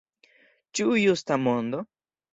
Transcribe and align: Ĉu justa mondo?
Ĉu 0.79 0.87
justa 1.03 1.39
mondo? 1.45 1.85